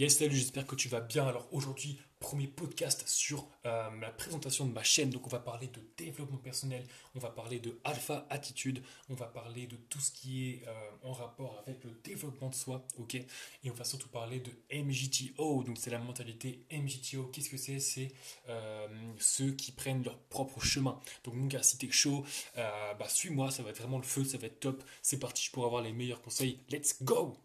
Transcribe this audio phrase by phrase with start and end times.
[0.00, 1.26] Yes, salut, j'espère que tu vas bien.
[1.26, 5.10] Alors aujourd'hui, premier podcast sur euh, la présentation de ma chaîne.
[5.10, 9.26] Donc on va parler de développement personnel, on va parler de alpha attitude, on va
[9.26, 10.72] parler de tout ce qui est euh,
[11.02, 13.16] en rapport avec le développement de soi, ok?
[13.16, 13.26] Et
[13.70, 17.24] on va surtout parler de MGTO, donc c'est la mentalité MGTO.
[17.26, 17.78] Qu'est-ce que c'est?
[17.78, 18.10] C'est
[18.48, 18.88] euh,
[19.18, 20.98] ceux qui prennent leur propre chemin.
[21.24, 22.24] Donc mon gars, si t'es chaud,
[22.56, 24.82] bah suis-moi, ça va être vraiment le feu, ça va être top.
[25.02, 26.58] C'est parti pour avoir les meilleurs conseils.
[26.70, 27.36] Let's go